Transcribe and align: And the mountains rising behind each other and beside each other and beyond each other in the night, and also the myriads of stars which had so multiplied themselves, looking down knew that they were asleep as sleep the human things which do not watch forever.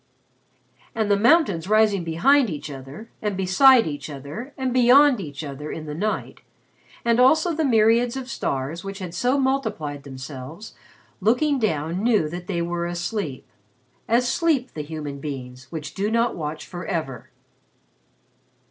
And 0.95 1.11
the 1.11 1.15
mountains 1.15 1.67
rising 1.69 2.03
behind 2.03 2.49
each 2.49 2.71
other 2.71 3.11
and 3.21 3.37
beside 3.37 3.85
each 3.85 4.09
other 4.09 4.51
and 4.57 4.73
beyond 4.73 5.19
each 5.21 5.43
other 5.43 5.71
in 5.71 5.85
the 5.85 5.93
night, 5.93 6.41
and 7.05 7.19
also 7.19 7.53
the 7.53 7.63
myriads 7.63 8.17
of 8.17 8.27
stars 8.27 8.83
which 8.83 8.97
had 8.97 9.13
so 9.13 9.39
multiplied 9.39 10.01
themselves, 10.01 10.73
looking 11.19 11.59
down 11.59 12.01
knew 12.03 12.27
that 12.29 12.47
they 12.47 12.63
were 12.63 12.87
asleep 12.87 13.45
as 14.07 14.27
sleep 14.27 14.71
the 14.73 14.81
human 14.81 15.21
things 15.21 15.71
which 15.71 15.93
do 15.93 16.09
not 16.09 16.35
watch 16.35 16.65
forever. 16.65 17.29